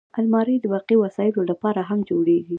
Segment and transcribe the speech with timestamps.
[0.19, 2.49] الماري د برقي وسایلو لپاره هم جوړیږي